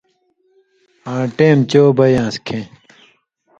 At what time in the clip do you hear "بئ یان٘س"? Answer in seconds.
1.97-2.35